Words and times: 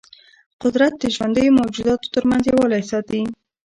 قدرت 0.63 0.93
د 0.99 1.03
ژوندیو 1.15 1.55
موجوداتو 1.59 2.11
ترمنځ 2.13 2.43
یووالی 2.45 2.83
ساتي. 2.91 3.21